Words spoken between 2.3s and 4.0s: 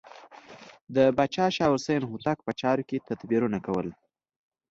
په چارو کې تدبیرونه کول.